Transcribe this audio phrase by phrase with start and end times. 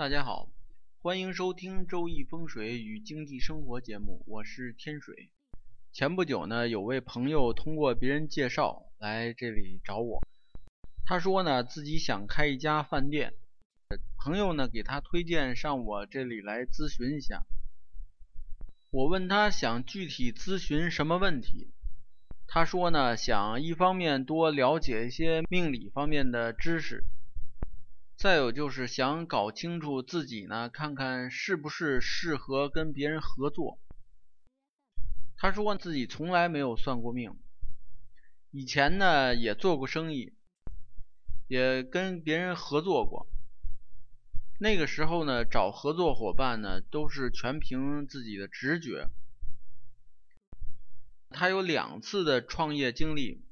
[0.00, 0.48] 大家好，
[1.02, 5.28] 欢迎收听《周易风水与经济生活》节目，我是天水。
[5.92, 10.22] 前不久呢，有位朋友通过别人介绍来这里找我，
[11.04, 13.34] 他说呢自己想开一家饭店，
[14.16, 17.42] 朋友呢给他推荐上我这里来咨询一下。
[18.90, 21.68] 我问他想具体咨询什么问题，
[22.46, 27.04] 他说呢想一方面多了解一些命理方面的知识。
[28.20, 33.78] 再有就是想搞清楚自己呢，看看是不是适合跟别人合作。
[35.38, 37.34] 他说自己从来没有算过命，
[38.50, 40.34] 以前呢也做过生意，
[41.48, 43.26] 也跟别人合作过。
[44.58, 49.08] 那个时候呢，找合作伙伴呢都是全凭自己的直觉。
[51.30, 53.42] 他有两次的创业经历。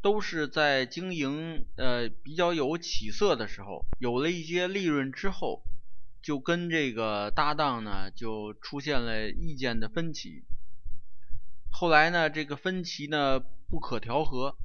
[0.00, 5.62] 都是在经营呃比较有起色的时候，有了一些利润之后，
[6.22, 10.44] 就跟这个搭档呢就出现了意见的分歧。
[11.70, 14.56] 后来呢，这个分歧呢不可调和，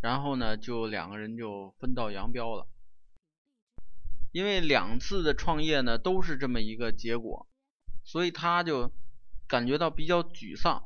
[0.00, 2.68] 然后呢就两个人就分道扬镳了。
[4.32, 7.48] 因为两次的创业呢都是这么一个结果，
[8.04, 8.92] 所以他就
[9.46, 10.84] 感觉到比较沮丧。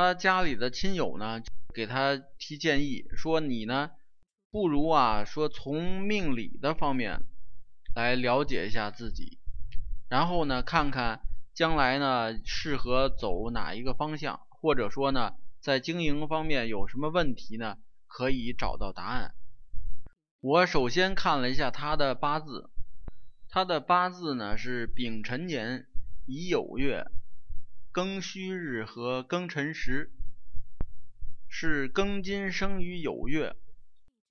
[0.00, 1.42] 他家里的亲友呢，
[1.74, 3.90] 给他提建议说：“你呢，
[4.50, 7.20] 不如啊，说从命理的方面
[7.94, 9.38] 来了解一下自己，
[10.08, 11.20] 然后呢，看看
[11.54, 17.76] 将来呢适合走哪一个方向，或者说呢，在经营方面有什么问题呢，
[18.06, 19.34] 可以找到答案。”
[20.40, 22.70] 我首先看了一下他的八字，
[23.50, 25.86] 他的八字呢是丙辰年
[26.26, 27.04] 乙酉月。
[27.92, 30.12] 庚戌日和庚辰时
[31.48, 33.56] 是庚金生于酉月，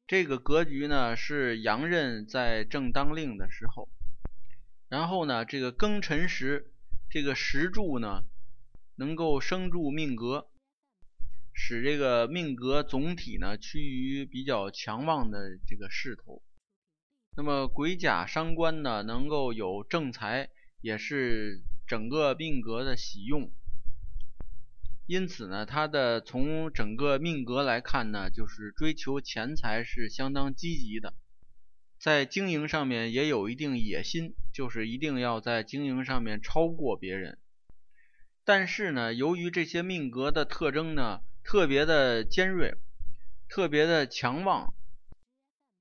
[0.08, 3.90] 这个格局呢是阳刃在正当令的时候。
[4.88, 6.72] 然后呢，这个庚辰时
[7.10, 8.24] 这个时柱呢
[8.96, 10.48] 能够生助命格，
[11.54, 16.42] 使这个命格总体呢趋于比较强旺的这个势头。
[17.36, 21.62] 那么癸甲伤官呢能够有正财，也是。
[21.90, 23.52] 整个命格的喜用，
[25.10, 31.16] 因此呢，他的从整个命格来看呢，就是追求钱财是相当积极的，
[32.00, 37.40] 在经营上面也有一定野心，就是一定要在经营上面超过别人。
[38.46, 42.76] 但是呢，由于这些命格的特征呢，特别的尖锐，
[43.50, 44.76] 特别的强旺，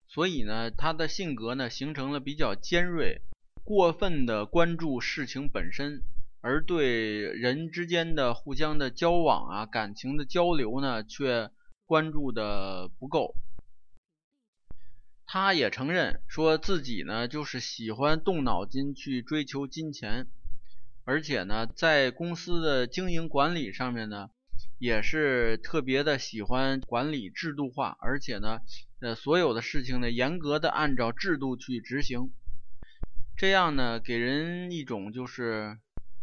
[0.07, 3.21] 所以呢，他的性格呢，形成了比较尖锐。
[3.63, 6.01] 过分的关注事情本身，
[6.41, 11.51] 而对人之间的互相的交往啊、感情的交流呢，却
[11.85, 13.35] 关注的不够。
[15.27, 20.27] 他也承认说自己呢，就是喜欢动脑筋去追求金钱，
[21.05, 24.31] 而且呢，在公司的经营管理上面呢，
[24.79, 28.61] 也是特别的喜欢管理制度化，而且呢，
[29.01, 32.31] 呃，所有的事情呢，严格的按照制度去执行。
[33.37, 35.79] 这样呢，给人一种就是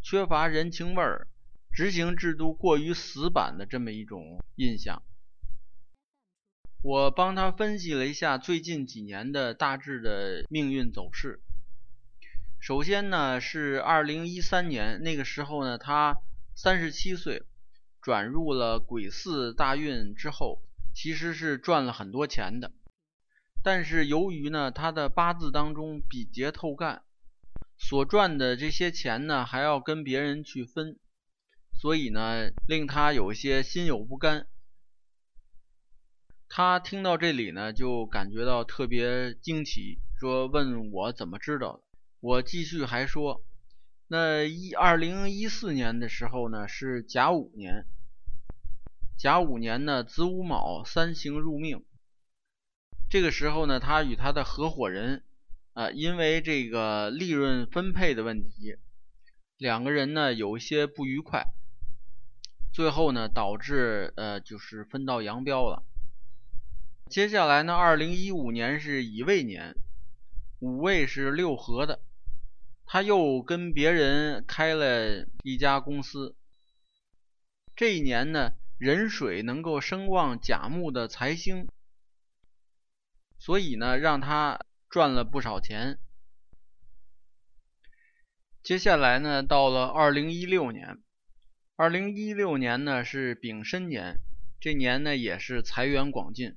[0.07, 1.27] 缺乏人情味儿、
[1.73, 5.01] 执行制度过于死板的这么一种印象。
[6.83, 11.41] 我帮他分析了一下最近几年的大致的命运走势。
[12.59, 16.17] 首先呢，是二零一三年那个时候呢，他
[16.53, 17.41] 三十七岁，
[17.99, 20.61] 转入了癸巳大运之后，
[20.93, 22.71] 其实是赚了很多钱的。
[23.63, 27.01] 但是由于呢，他的八字当中比劫透干，
[27.77, 30.97] 所赚的这些钱呢，还要跟别人去分，
[31.73, 34.47] 所以呢，令他有些心有不甘。
[36.47, 41.83] 他听到这里呢，就感觉到特别惊奇，说问我怎么知道的。
[42.21, 43.43] 我继续还说，
[44.07, 47.85] 那一二零一四年的时候呢，是甲午年，
[49.17, 51.83] 甲午年呢，子午卯三星入命。
[53.09, 55.23] 这个时候呢，他与他的合伙人，
[55.75, 58.77] 啊，因为这个利润分配的问题，
[59.57, 61.47] 两个人呢有一些不愉快，
[62.73, 65.83] 最后呢导致呃就是分道扬镳了。
[67.09, 69.75] 接下来呢，二零一五年是乙未年，
[70.59, 71.99] 五位是六合的，
[72.85, 76.37] 他又跟别人开了一家公司。
[77.75, 81.67] 这一年呢，壬水能够声旺甲木的财星。
[83.37, 84.61] 所以呢，让他
[84.95, 85.99] 赚了不少钱。
[88.63, 90.99] 接下来呢，到了二零一六年，
[91.75, 94.21] 二零一六年呢是丙申年，
[94.57, 96.55] 这年呢也是财源广进。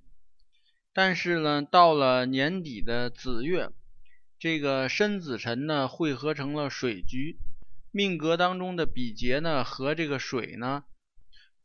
[0.93, 3.71] 但是呢，到了年底的子月，
[4.39, 7.41] 这个申子辰呢汇合成了水局，
[7.91, 10.85] 命格当中的比劫呢和这个水呢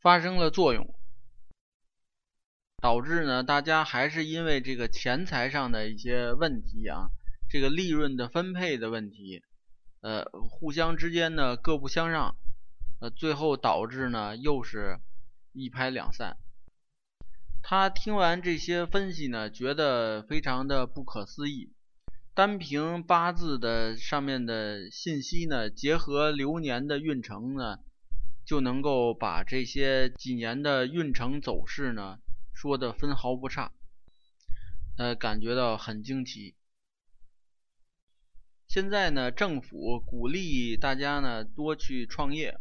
[0.00, 0.92] 发生了作用，
[2.84, 7.08] 导致呢大家还是因为这个钱财上的一些问题啊，
[7.48, 9.42] 这个利润的分配的问题，
[10.02, 12.36] 呃，互相之间呢各不相让，
[13.00, 14.98] 呃，最后导致呢又是
[15.54, 16.36] 一拍两散。
[17.62, 21.72] 他听完这些分析呢，觉得非常的不可思议。
[22.34, 27.78] 单凭八字的上面的信息呢，结合流年的运程呢，
[28.44, 32.18] 就能够把这些几年的运程走势呢
[32.54, 33.72] 说的分毫不差，
[34.96, 36.54] 呃，感觉到很惊奇。
[38.66, 42.58] 现在呢，政府鼓励大家呢多去创业。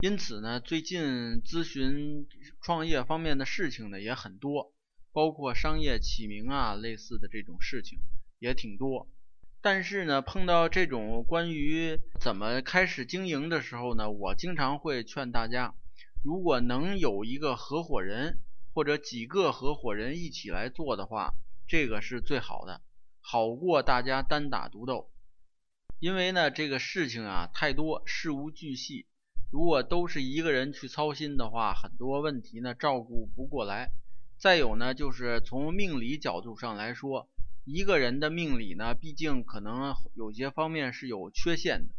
[0.00, 2.26] 因此呢，最近咨询
[2.60, 4.74] 创业方面的事情呢也很多，
[5.12, 8.00] 包括商业起名啊类似的这种事情
[8.38, 9.08] 也挺多。
[9.62, 15.74] 但是呢，碰到这种关于怎么开始经营的时候呢，我经常会劝大家，
[16.22, 18.40] 如果能有一个合伙人
[18.74, 21.34] 或者几个合伙人一起来做的话，
[21.66, 22.82] 这个是最好的，
[23.20, 25.10] 好过大家单打独斗。
[25.98, 29.06] 因为呢，这个事情啊太多，事无巨细。
[29.50, 33.92] 如果都是一个人去操心的话，很多问题呢照顾不过来。
[34.36, 37.28] 再有呢，就是从命理角度上来说，
[37.64, 41.94] 一个人的命理呢，毕竟可能有些方面是有缺陷的。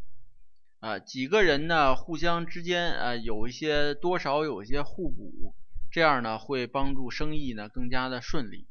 [0.79, 5.55] 啊，几个人呢互相之间啊有一些多少有一些互补，
[5.91, 8.67] 这样呢会帮助生意呢更加的顺利。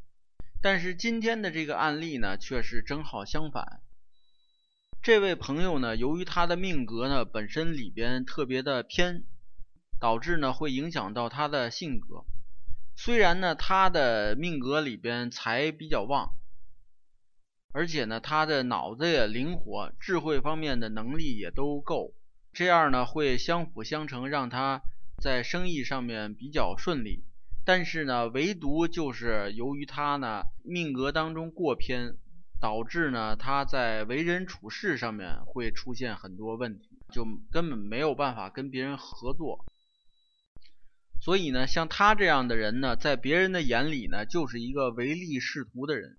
[0.62, 3.80] 但是今天的这个案例呢，却是正好相反。
[5.02, 9.24] 这位朋友呢，由于他的命格呢本身里边特别的偏，
[10.00, 12.24] 导致呢会影响到他的性格。
[12.96, 16.30] 虽然呢他的命格里边财比较旺，
[17.76, 22.14] 而且呢他的脑子也灵活，智慧方面的能力也都够，
[22.54, 24.80] 这样呢会相辅相成，让他
[25.22, 27.24] 在生意上面比较顺利。
[27.66, 32.16] 但是呢，唯独就是由于他呢命格当中过偏。
[32.58, 39.66] 导致呢，他在为人处事上面会出现很多问题，就根本没有办法跟别人合作。
[41.20, 46.16] 所以呢，像他这样的人呢，在别人的眼里呢，就是一个唯利是图的人，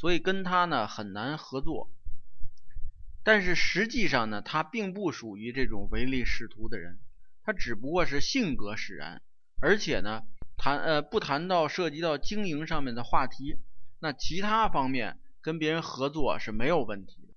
[0.00, 1.90] 所以跟他呢很难合作。
[3.22, 6.98] 但是实际上呢，他并不属于这种唯利是图的人，
[7.42, 9.20] 他只不过是性格使然，
[9.60, 10.22] 而且呢，
[10.56, 13.58] 谈呃不谈到涉及到经营上面的话题。
[13.98, 17.34] 那其他方面跟别人合作是没有问题的。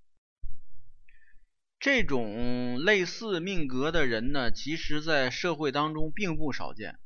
[1.82, 6.98] 这种类似命格的人呢，其实在社会当中并不少见，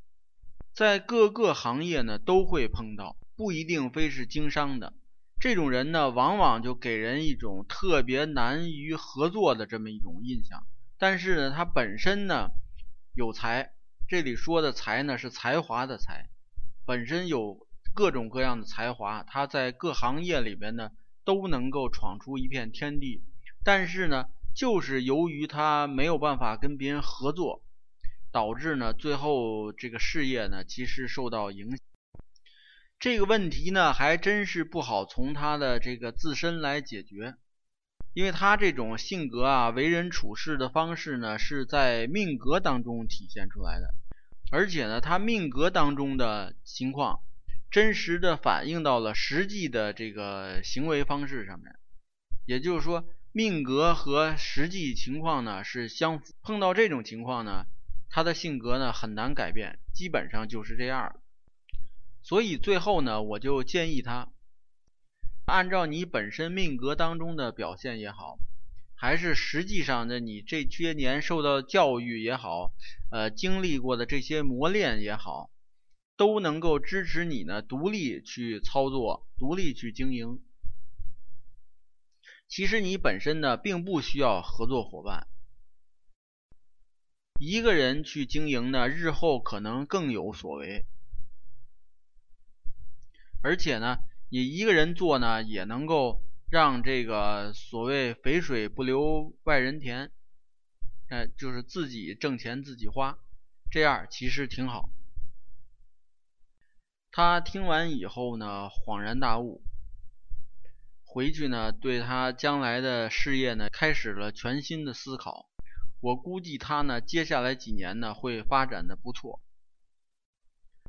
[0.71, 4.93] 在各个行业呢都会碰到，不一定非是经商的。
[5.39, 10.65] 这种人呢，往往就给人一种特别难于合作的这么一种印象。
[10.97, 12.49] 但是呢，他本身呢
[13.13, 13.73] 有才，
[14.07, 16.29] 这里说的才呢是才华的才，
[16.85, 17.65] 本身有。
[17.93, 20.91] 各种各样的才华，他在各行业里边呢
[21.25, 23.23] 都能够闯出一片天地。
[23.63, 24.25] 但是呢，
[24.55, 27.63] 就是由于他没有办法跟别人合作，
[28.31, 31.86] 导致呢最后这个事业呢其实受到影响。
[32.99, 37.35] 这个问题呢还真是不好从他的这个自身来解决，
[38.13, 43.93] 因为他这种性格啊、为人处事的方式呢是在命格当中体现出来的，
[44.51, 47.19] 而且呢他命格当中的情况。
[47.69, 51.75] 真实的反映到了实际的这个行为方式上面，
[52.45, 56.33] 也就是说，命格和实际情况呢是相符。
[56.41, 57.65] 碰到这种情况呢，
[58.09, 61.19] 他的性格呢很难改变，基本上就是这样。
[62.27, 64.33] 所以最后呢，我就建议他，
[65.45, 68.37] 按照你本身命格当中的表现也好，
[68.95, 72.73] 还是实际上的你这些年受到教育也好，
[73.11, 75.49] 呃，经历过的这些磨练也好。
[76.17, 80.41] 都能够支持你呢，独立去操作，独立去经营。
[82.49, 85.27] 其实你本身呢，并不需要合作伙伴，
[87.39, 90.87] 一个人去经营呢，日后可能更有所为。
[93.47, 93.99] 而且呢，
[94.29, 100.11] 你一个人做呢，也能够让这个所谓“肥水不流外人田”，
[101.07, 103.17] 哎，就是自己挣钱自己花，
[103.71, 104.89] 这样其实挺好。
[107.09, 109.61] 他听完以后呢，恍然大悟，
[111.05, 115.47] 回去呢，对他将来的事业呢，开始了全新的思考。
[116.01, 119.41] 我估计他呢，接下来几年呢，会发展的不错。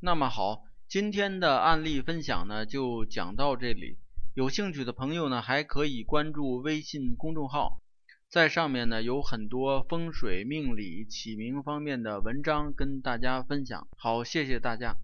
[0.01, 3.99] 那么好，今天的案例分享呢，就讲到这里。
[4.33, 7.83] 有兴趣的朋友呢，还可以关注微信公众号，
[8.27, 13.87] 在上面呢有很多风水命理起名方面的文章跟大家分享。
[13.97, 14.95] 好，谢谢大家。